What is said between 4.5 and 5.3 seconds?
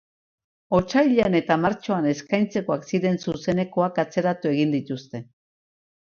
egin dituzte.